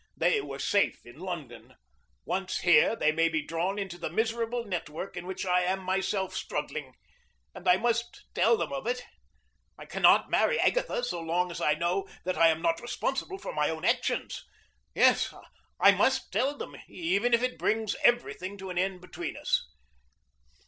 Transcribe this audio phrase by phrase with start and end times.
[0.17, 1.75] They were safe in London.
[2.25, 6.33] Once here they may be drawn into the miserable network in which I am myself
[6.35, 6.95] struggling.
[7.53, 9.03] And I must tell them of it.
[9.77, 13.53] I cannot marry Agatha so long as I know that I am not responsible for
[13.53, 14.43] my own actions.
[14.95, 15.31] Yes,
[15.79, 19.67] I must tell them, even if it brings every thing to an end between us.